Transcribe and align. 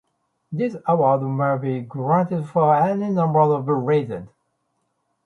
This 0.51 0.75
award 0.87 1.21
may 1.21 1.59
be 1.59 1.81
granted 1.85 2.47
for 2.49 2.73
any 2.73 3.11
number 3.11 3.37
of 3.39 3.67
reasons. 3.67 4.29